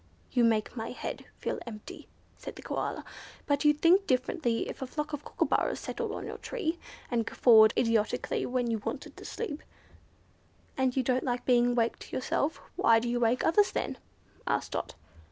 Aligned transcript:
"You 0.31 0.43
make 0.43 0.75
my 0.75 0.89
head 0.93 1.25
feel 1.37 1.59
empty," 1.67 2.07
said 2.35 2.55
the 2.55 2.63
Koala. 2.63 3.05
"But 3.45 3.63
you'd 3.63 3.81
think 3.83 4.07
differently 4.07 4.67
if 4.67 4.81
a 4.81 4.87
flock 4.87 5.13
of 5.13 5.23
Kookooburras 5.23 5.77
settled 5.79 6.11
on 6.13 6.25
your 6.25 6.39
tree, 6.39 6.79
and 7.11 7.23
guffawed 7.23 7.71
idiotically 7.77 8.47
when 8.47 8.71
you 8.71 8.79
wanted 8.79 9.15
to 9.17 9.25
sleep." 9.25 9.61
"As 10.75 10.97
you 10.97 11.03
don't 11.03 11.23
like 11.23 11.45
being 11.45 11.75
waked 11.75 12.11
yourself, 12.11 12.59
why 12.75 12.97
do 12.97 13.07
you 13.07 13.19
wake 13.19 13.43
others 13.45 13.69
then?" 13.73 13.99
asked 14.47 14.71
Dot. 14.71 14.95